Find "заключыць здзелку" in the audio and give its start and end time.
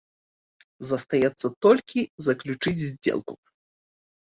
2.31-3.33